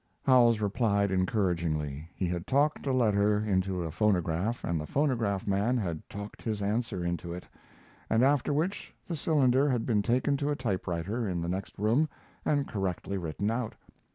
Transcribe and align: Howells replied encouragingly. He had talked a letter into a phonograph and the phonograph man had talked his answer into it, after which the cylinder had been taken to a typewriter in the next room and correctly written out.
Howells 0.23 0.59
replied 0.61 1.11
encouragingly. 1.11 2.09
He 2.15 2.25
had 2.25 2.47
talked 2.47 2.87
a 2.87 2.91
letter 2.91 3.39
into 3.45 3.83
a 3.83 3.91
phonograph 3.91 4.63
and 4.63 4.81
the 4.81 4.87
phonograph 4.87 5.45
man 5.45 5.77
had 5.77 6.01
talked 6.09 6.41
his 6.41 6.59
answer 6.59 7.05
into 7.05 7.35
it, 7.35 7.45
after 8.09 8.51
which 8.51 8.95
the 9.05 9.15
cylinder 9.15 9.69
had 9.69 9.85
been 9.85 10.01
taken 10.01 10.37
to 10.37 10.49
a 10.49 10.55
typewriter 10.55 11.29
in 11.29 11.39
the 11.39 11.49
next 11.49 11.77
room 11.77 12.09
and 12.43 12.67
correctly 12.67 13.19
written 13.19 13.51
out. 13.51 13.75